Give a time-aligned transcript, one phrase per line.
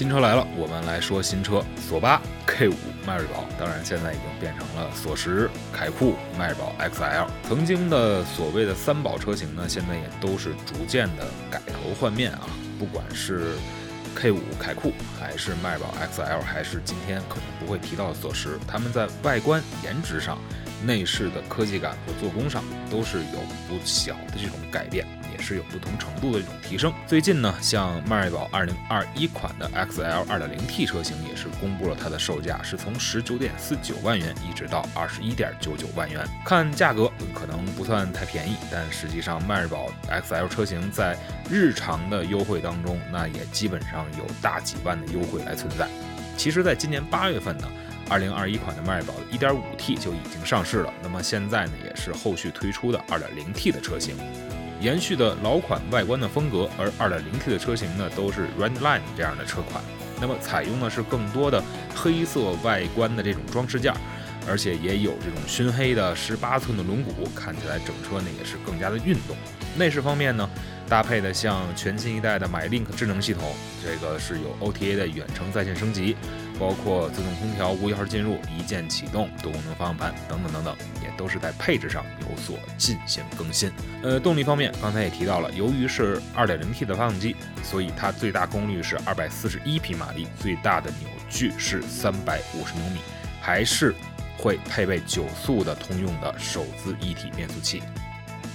[0.00, 2.74] 新车来了，我们来说新车，索八、K 五、
[3.06, 7.26] 迈锐宝，当然现在已经变成了索十、凯酷、迈锐宝 XL。
[7.46, 12.48] 曾经的所谓的三宝车型呢，现在也都是逐渐的改头换面啊。
[12.78, 13.56] 不管是
[14.14, 20.38] K 五、凯酷，还是迈锐宝 XL，还是今天可能不会提到的索十，他们在外观颜值上、
[20.84, 25.06] 内饰的科技感和做工上，都是有不小的这种改变。
[25.32, 26.92] 也是有不同程度的这种提升。
[27.06, 36.26] 最近呢，像迈锐宝2021款的 XL 2.0T 车型也是公布了它的售价，是从19.49万元一直到21.99万元。
[36.44, 41.16] 看价格可能不算太便宜，但实际上迈锐宝 XL 车型在
[41.48, 45.88] 日常的优惠当中，那也基本上有大几万的优惠来存在。
[46.36, 47.68] 其实，在今年八月份呢
[48.10, 50.92] ，2021款的迈锐宝的 1.5T 就已经上市了。
[51.02, 54.16] 那么现在呢，也是后续推出的 2.0T 的车型。
[54.80, 59.84] 延续的老款外观的风格，而 2.0T 的车型呢都是 Redline 这样的车款，
[60.20, 61.62] 那么采用的是更多的
[61.94, 63.92] 黑色外观的这种装饰件，
[64.48, 69.36] 而且也有这种熏黑的18寸的轮毂，看起来整车呢也是更加的运动。
[69.76, 70.48] 内饰方面呢，
[70.88, 76.16] 搭配的像全新一代的 MyLink 智能系统，这个是有 OTA 的远程在线升级。
[76.60, 83.72] 包括自动空调无钥匙进入、一键启动、多功能方向盘等等等等，也都是在配置上有所进行更新。
[84.02, 92.12] 呃，动力方面，刚才也提到了，由于是 2.0T 的发动机，所以它最大功率是241匹马力，最大的扭矩是350
[92.74, 93.00] 牛米，
[93.40, 93.94] 还是
[94.36, 97.82] 会配备九速的通用的手自一体变速器。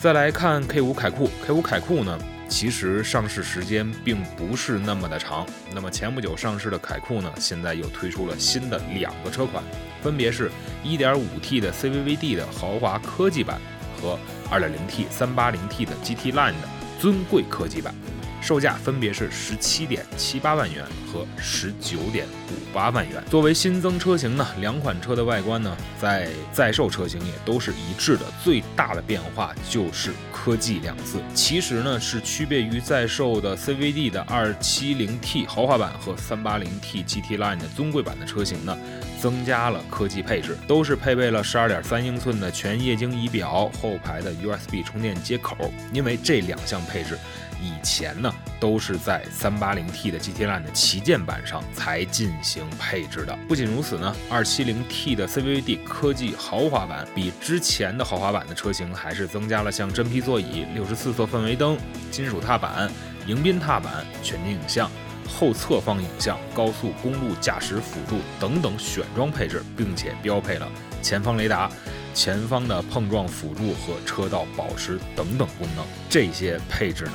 [0.00, 2.18] 再来看 K5 凯酷，K5 凯酷呢？
[2.50, 5.46] 其实上市时间并不是那么的长。
[5.72, 9.62] 那么前不久上市的凯酷呢，现在又推出了新的两个车款，
[10.02, 10.50] 分别是
[10.84, 13.58] 1.5T 的 CVVD 的豪华科技版
[14.02, 14.18] 和
[14.50, 16.68] 2.0T 380T 的 GT Line 的
[17.00, 17.94] 尊贵科技版。
[18.40, 23.22] 售价分别是十七点七八万元和十九点五八万元。
[23.30, 28.24] 作为新增车型呢，两款车的外观呢，在在售车型也都是一致的。
[28.42, 38.76] 最大的变化就是科技两字，其实呢是区别于在售的 CVD 的二七零 T 豪华版和三八零 T GT Line 的尊贵版的车型呢，
[39.20, 45.70] 增加了科技配置，都是配备了十二点三英寸的全液晶仪表，后排的 USB 充电接口。
[45.92, 47.18] 因为这两项配置。
[47.62, 53.38] 以前呢，都是在 380T 的 GT Line 的旗舰版上才进行配置的。
[53.46, 61.76] 不仅如此呢，270T 的 CVD 科技豪华版比之前的豪华版的车型还是增加了像真皮座椅、64色氛围灯、
[62.10, 62.90] 金属踏板、
[63.26, 64.90] 迎宾踏板、全景影像、
[65.30, 70.68] 后侧方影像、高速公路驾驶辅助等等选装配置，并且标配了
[71.00, 71.70] 前方雷达、
[72.12, 75.84] 前方的碰撞辅助和车道保持等等功能。
[76.08, 77.12] 这些配置呢？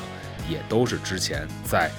[0.48, 1.90] 也都是之前在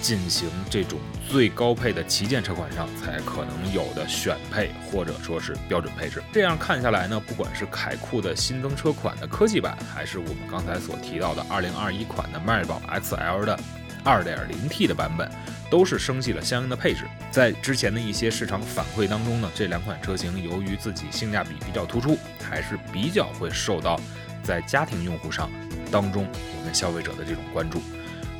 [0.00, 0.96] 进行这种
[1.28, 6.22] 最高配的旗舰车款上才可能有的选配或者说是标准配置。
[6.32, 13.58] 这样看下来呢，不管是凯酷的新增车款的科技版，还是我们刚才所提到的2021款的迈锐宝 XL 的
[14.06, 15.28] 2.0T 的版本，
[15.68, 17.04] 都是升级了相应的配置。
[17.30, 24.00] 在之前的一些市场反馈当中呢，这两款车型由于自己性价比比较突出，还是比较会受到
[24.44, 25.50] 在家庭用户上。
[25.90, 27.82] 当中，我们消费者的这种关注，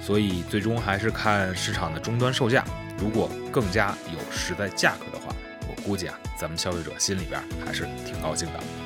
[0.01, 2.65] 所以最终还是看市场的终端售价。
[2.99, 5.35] 如果更加有实在价格的话，
[5.69, 8.86] 我估计啊，咱们消费者心里边还是挺高兴的。